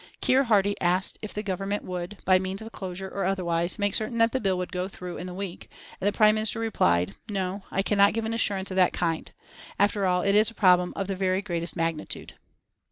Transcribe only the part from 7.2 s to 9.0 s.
"No, I cannot give an assurance of that